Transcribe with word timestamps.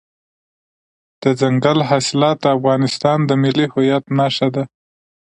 دځنګل 1.21 1.79
حاصلات 1.89 2.37
د 2.41 2.45
افغانستان 2.57 3.19
د 3.25 3.31
ملي 3.43 3.65
هویت 3.73 4.03
نښه 4.17 4.47
ده. 4.55 4.63